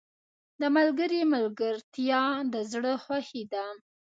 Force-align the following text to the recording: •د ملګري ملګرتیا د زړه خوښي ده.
•د 0.61 0.63
ملګري 0.75 1.21
ملګرتیا 1.33 2.23
د 2.53 2.55
زړه 2.71 2.93
خوښي 3.03 3.43
ده. 3.53 3.65